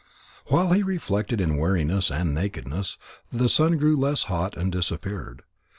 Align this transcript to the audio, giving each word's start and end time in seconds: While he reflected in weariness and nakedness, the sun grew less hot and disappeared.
While 0.47 0.71
he 0.73 0.81
reflected 0.81 1.39
in 1.39 1.57
weariness 1.59 2.09
and 2.09 2.33
nakedness, 2.33 2.97
the 3.31 3.47
sun 3.47 3.77
grew 3.77 3.95
less 3.95 4.23
hot 4.23 4.57
and 4.57 4.71
disappeared. 4.71 5.43